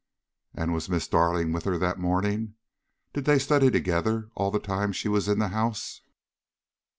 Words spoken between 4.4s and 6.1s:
the time she was in the house?"